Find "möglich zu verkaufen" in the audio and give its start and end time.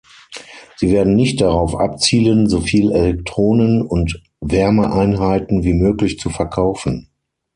5.75-7.07